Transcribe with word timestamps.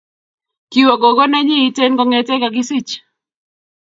kiwo 0.71 0.93
gogonenyi 1.01 1.55
Iten 1.67 1.91
kongete 1.97 2.33
kagisich 2.41 2.91